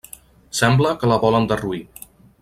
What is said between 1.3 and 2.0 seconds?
derruir.